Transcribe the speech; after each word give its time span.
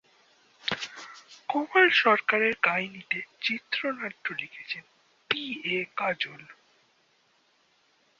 কমল 1.49 1.87
সরকারের 2.01 2.53
কাহিনীতে 2.63 3.19
চিত্রনাট্য 3.41 4.25
লিখেছেন 4.33 4.83
পি 5.29 5.41
এ 5.71 5.79
কাজল। 5.97 6.41